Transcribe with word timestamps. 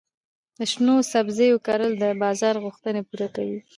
د 0.57 0.59
شنو 0.71 0.95
سبزیو 1.11 1.63
کرل 1.67 1.91
د 1.97 2.05
بازار 2.23 2.55
غوښتنې 2.63 3.01
پوره 3.09 3.27
کوي. 3.35 3.59